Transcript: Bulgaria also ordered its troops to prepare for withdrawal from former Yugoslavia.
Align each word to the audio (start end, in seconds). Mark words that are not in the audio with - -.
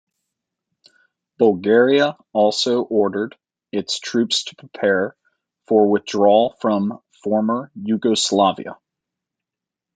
Bulgaria 1.37 2.17
also 2.33 2.81
ordered 2.81 3.37
its 3.71 3.99
troops 3.99 4.43
to 4.45 4.55
prepare 4.55 5.15
for 5.67 5.91
withdrawal 5.91 6.55
from 6.59 7.03
former 7.21 7.71
Yugoslavia. 7.75 8.77